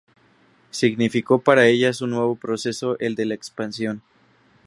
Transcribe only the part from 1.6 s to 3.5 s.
ellas un nuevo proceso, el de la